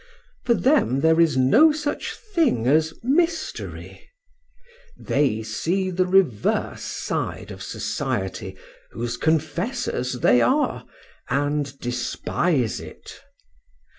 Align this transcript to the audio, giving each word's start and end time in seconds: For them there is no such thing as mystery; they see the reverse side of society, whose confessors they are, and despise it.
For 0.45 0.55
them 0.55 1.01
there 1.01 1.21
is 1.21 1.37
no 1.37 1.71
such 1.71 2.15
thing 2.15 2.65
as 2.65 2.91
mystery; 3.03 4.09
they 4.97 5.43
see 5.43 5.91
the 5.91 6.07
reverse 6.07 6.81
side 6.81 7.51
of 7.51 7.61
society, 7.61 8.57
whose 8.89 9.15
confessors 9.15 10.13
they 10.21 10.41
are, 10.41 10.87
and 11.29 11.77
despise 11.77 12.79
it. 12.79 13.21